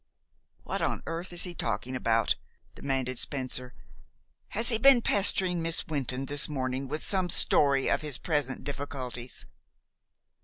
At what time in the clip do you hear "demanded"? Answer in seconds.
2.73-3.19